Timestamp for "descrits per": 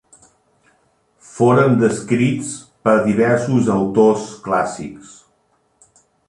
1.83-2.95